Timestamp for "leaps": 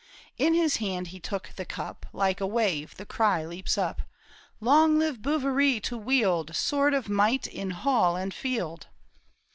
3.45-3.77